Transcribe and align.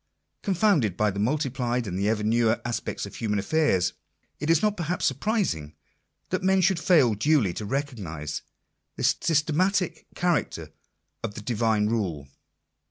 Confounded 0.41 0.97
by 0.97 1.11
the 1.11 1.19
multiplied 1.19 1.85
and 1.85 1.99
ever 2.03 2.23
new 2.23 2.49
aspects 2.65 3.05
of 3.05 3.15
human 3.17 3.37
affairs, 3.37 3.93
it 4.39 4.49
is 4.49 4.63
not 4.63 4.75
perhaps 4.75 5.05
surprising 5.05 5.75
that 6.31 6.41
men 6.41 6.59
should 6.59 6.79
fail 6.79 7.13
duly 7.13 7.53
to 7.53 7.65
recognise 7.65 8.41
the 8.95 9.03
systematic 9.03 10.07
character 10.15 10.69
of 11.21 11.35
the 11.35 11.41
Divine 11.41 11.85
rule. 11.85 12.27